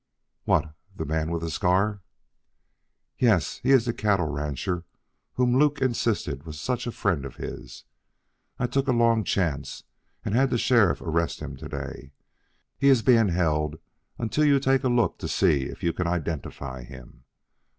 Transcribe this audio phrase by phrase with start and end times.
[0.45, 2.01] "What, the man with the scar?"
[3.19, 3.59] "Yes.
[3.61, 4.83] He is the cattle rancher
[5.33, 7.83] whom Luke insisted was such a friend of his.
[8.57, 9.83] I took a long chance
[10.25, 12.13] and had the sheriff arrest him to day.
[12.79, 13.75] He is being held
[14.17, 17.25] until you take a look to see if you can identify him.